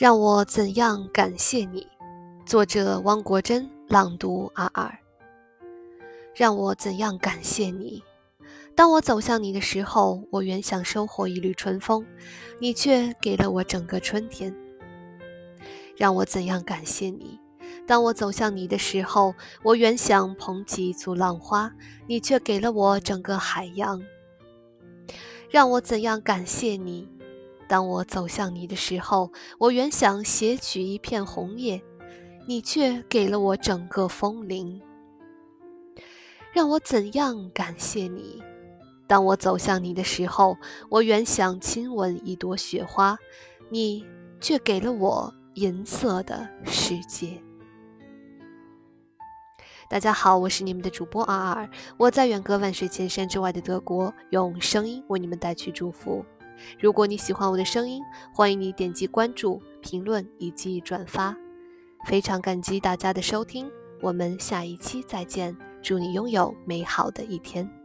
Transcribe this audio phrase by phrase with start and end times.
[0.00, 1.86] 让我怎样感谢你？
[2.46, 4.98] 作者：汪国真，朗读：阿尔。
[6.34, 8.02] 让我怎样感谢你？
[8.74, 12.02] 当我走向你的时候，我原想收获一缕春风，
[12.58, 14.56] 你却给了我整个春天。
[15.98, 17.38] 让我怎样感谢你？
[17.86, 21.70] 当我走向你的时候，我原想捧起一簇浪花，
[22.06, 24.02] 你却给了我整个海洋。
[25.50, 27.06] 让我怎样感谢你？
[27.70, 31.80] 当我走向你的时候，我原想携取一片红叶，
[32.44, 34.82] 你却给了我整个枫林。
[36.52, 38.42] 让我怎样感谢你？
[39.06, 40.56] 当我走向你的时候，
[40.88, 43.16] 我原想亲吻一朵雪花，
[43.68, 44.04] 你
[44.40, 47.40] 却给了我银色的世界。
[49.88, 56.26] 大家好，我是你们的主播阿尔，我在远隔万水千山之外的德国，用声音为你们带去祝福。
[56.78, 61.36] 如果你喜欢我的声音，欢迎你点击关注、评论以及转发，
[62.06, 67.79] 非常感激大家的收听，我们下一期再见，祝你拥有美好的一天。